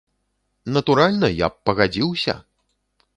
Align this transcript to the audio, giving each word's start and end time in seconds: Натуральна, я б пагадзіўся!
Натуральна, 0.77 1.29
я 1.45 1.49
б 1.53 1.71
пагадзіўся! 1.71 2.35